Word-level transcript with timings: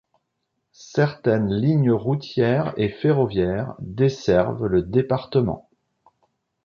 Certaines 0.73 1.53
lignes 1.53 1.91
routières 1.91 2.73
et 2.75 2.89
ferroviaires 2.89 3.75
desservent 3.79 4.65
le 4.65 4.81
département. 4.81 5.69